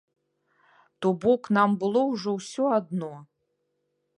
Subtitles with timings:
[1.05, 3.13] То бок нам было ўжо ўсё адно.